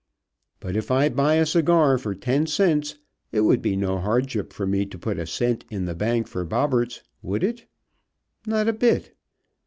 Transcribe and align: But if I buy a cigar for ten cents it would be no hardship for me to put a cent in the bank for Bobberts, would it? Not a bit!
But 0.59 0.75
if 0.75 0.89
I 0.89 1.09
buy 1.09 1.35
a 1.35 1.45
cigar 1.45 1.99
for 1.99 2.15
ten 2.15 2.47
cents 2.47 2.95
it 3.31 3.41
would 3.41 3.61
be 3.61 3.75
no 3.75 3.99
hardship 3.99 4.51
for 4.51 4.65
me 4.65 4.83
to 4.87 4.97
put 4.97 5.19
a 5.19 5.27
cent 5.27 5.63
in 5.69 5.85
the 5.85 5.93
bank 5.93 6.25
for 6.27 6.43
Bobberts, 6.43 7.03
would 7.21 7.43
it? 7.43 7.67
Not 8.47 8.67
a 8.67 8.73
bit! 8.73 9.13